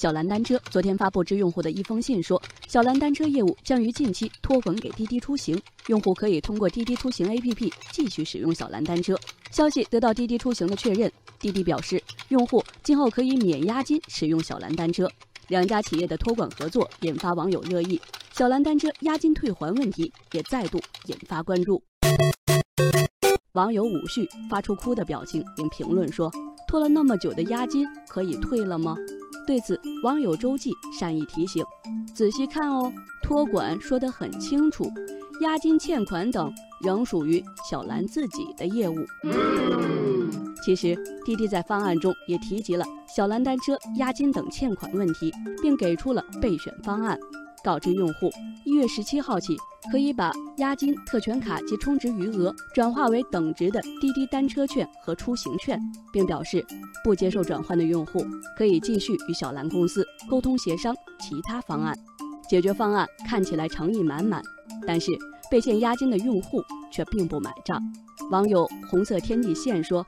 [0.00, 9.14] 小蓝单车昨天发布致用户的一封信说，小蓝单车业务将于近期托管给滴滴出行，用户可以通过滴滴出行 APP 继续使用小蓝单车。
[9.50, 15.06] 消息得到滴滴出行的确认，滴滴表示，用户今后可以免押金使用小蓝单车。
[15.48, 18.00] 两家企业的托管合作引发网友热议，
[18.32, 21.82] 小蓝单车押金退还问题也再度引发关注。
[23.52, 26.32] 网友武旭发出哭的表情，并评论说
[26.66, 28.96] ：“拖了那么久的押金可以退了吗？”
[29.46, 31.64] 对此，网友周记善意提醒
[32.14, 34.88] ：“仔细看哦，托管说得很清楚，
[35.40, 38.94] 押金、欠款等仍属于小兰自己的业务。”
[40.64, 42.84] 其实，滴滴在方案中也提及了
[43.16, 47.18] 小蓝单车押金等欠款问题，并给出了备选方案。
[47.62, 48.30] 告知用户，
[48.64, 49.56] 一月十七号起，
[49.90, 55.78] 可以把押金、特权卡及充值余额转化为等值的滴滴单车券和出行券，
[56.12, 56.64] 并表示
[57.04, 58.24] 不接受转换的用户
[58.56, 61.94] 可以继续与小蓝公司沟通协商其他方案。
[62.48, 64.40] 解决方案看起来诚意满满，
[64.86, 65.10] 但是
[65.50, 67.80] 被欠押金的用户却并不买账。
[68.30, 70.06] 网友红色天际线说：“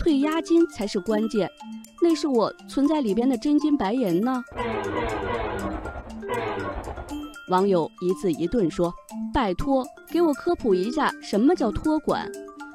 [0.00, 1.48] 退押金才是关键，
[2.02, 4.42] 那是我存在里边的真金白银呢。”
[7.48, 8.92] 网友一字一顿说
[9.34, 12.30] ：“拜托，给我科普一下什么叫托管。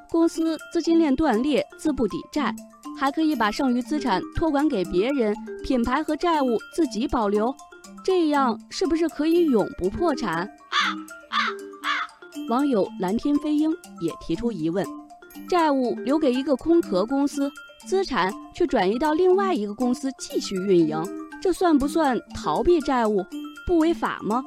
[0.09, 2.53] 公司资金链断裂，资不抵债，
[2.97, 7.55] 还可以把剩余资产托管给别人，品牌和债务自己保留，
[8.03, 10.49] 这样是不是可以永不破产？”
[12.49, 14.85] 网友蓝天飞鹰也提出疑问
[15.49, 17.51] ：“债务留给一个空壳公司，
[17.85, 21.03] 资产却转移到另外一个公司继续运营，
[21.41, 23.23] 这算不算逃避债务？
[23.67, 24.43] 不违法吗？”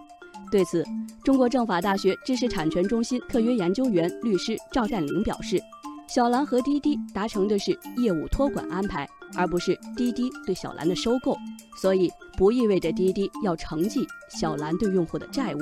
[0.51, 0.83] 对此，
[1.23, 5.61] 中国政法大学知识产权中心特约研究员律师赵占林表示
[6.09, 11.37] ：“小蓝和滴滴达成的是业务托管安排，而不是滴滴对小蓝的收购，
[11.77, 15.59] 所以不意味着滴滴要承继小蓝对用户的债务。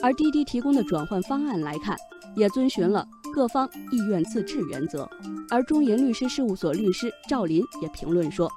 [0.00, 1.96] 而滴滴提供的转换方案来看，
[2.36, 5.08] 也遵循了各方意愿自治原则。”
[5.50, 8.50] 而中研律师事务所律师赵林也评论说：“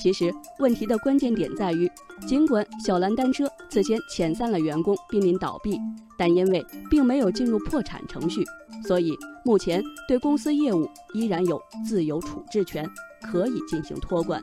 [0.00, 1.90] 其实问题的关键点在于，
[2.26, 5.76] 尽管小蓝单车此前遣散了员工，濒临倒闭，
[6.16, 8.44] 但因为并没有进入破产程序，
[8.86, 9.12] 所以
[9.44, 12.88] 目前对公司业务依然有自由处置权，
[13.22, 14.40] 可以进行托管。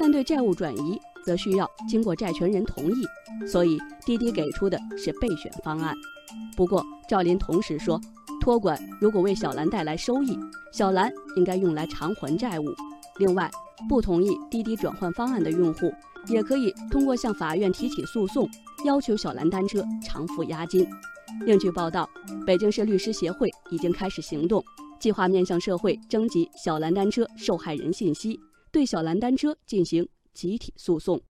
[0.00, 3.06] 但对债务转移，则需要经过债权人同意。
[3.46, 5.94] 所以滴滴给出的是备选方案。
[6.56, 8.00] 不过赵林同时说。”
[8.44, 10.38] 托管如果为小蓝带来收益，
[10.70, 12.66] 小蓝应该用来偿还债务。
[13.16, 13.50] 另外，
[13.88, 15.90] 不同意滴滴转换方案的用户，
[16.28, 18.46] 也可以通过向法院提起诉讼，
[18.84, 20.86] 要求小蓝单车偿付押金。
[21.46, 22.06] 另据报道，
[22.46, 24.62] 北京市律师协会已经开始行动，
[25.00, 28.38] 计划面向社会征集小蓝单车受害人信息，
[28.70, 31.18] 对小蓝单车进行集体诉讼。